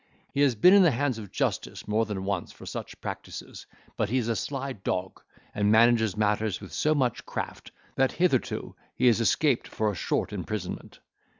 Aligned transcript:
He 0.33 0.41
has 0.41 0.55
been 0.55 0.73
in 0.73 0.81
the 0.81 0.89
hands 0.89 1.19
of 1.19 1.31
justice 1.31 1.87
more 1.87 2.07
than 2.07 2.23
once 2.23 2.51
for 2.51 2.65
such 2.65 2.99
practices, 3.01 3.67
but 3.97 4.09
he 4.09 4.17
is 4.17 4.29
a 4.29 4.35
sly 4.35 4.73
dog, 4.73 5.21
and 5.53 5.71
manages 5.71 6.17
matters 6.17 6.59
with 6.59 6.73
so 6.73 6.95
much 6.95 7.23
craft, 7.27 7.69
that 7.97 8.13
hitherto 8.13 8.75
he 8.95 9.05
has 9.05 9.21
escaped 9.21 9.67
for 9.67 9.91
a 9.91 9.95
short 9.95 10.33
imprisonment. 10.33 11.01